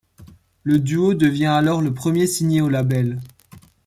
Le 0.63 0.79
duo 0.79 1.13
devient 1.13 1.45
alors 1.45 1.79
le 1.79 1.93
premier 1.93 2.25
signé 2.25 2.59
au 2.59 2.69
label. 2.69 3.19